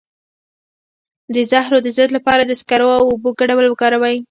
د 1.33 1.35
زهرو 1.51 1.77
د 1.85 1.87
ضد 1.97 2.09
لپاره 2.17 2.43
د 2.45 2.51
سکرو 2.61 2.89
او 2.99 3.03
اوبو 3.11 3.29
ګډول 3.39 3.65
وکاروئ 3.69 4.17